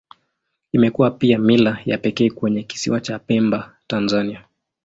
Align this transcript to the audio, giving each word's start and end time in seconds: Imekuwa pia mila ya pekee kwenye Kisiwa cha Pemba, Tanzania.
Imekuwa 0.71 1.11
pia 1.11 1.39
mila 1.39 1.79
ya 1.85 1.97
pekee 1.97 2.29
kwenye 2.29 2.63
Kisiwa 2.63 3.01
cha 3.01 3.19
Pemba, 3.19 3.75
Tanzania. 3.87 4.45